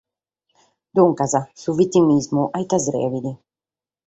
Duncas, 0.99 1.33
su 1.65 1.75
vitimismu, 1.81 2.47
a 2.55 2.61
ite 2.65 2.79
serbit? 2.89 3.31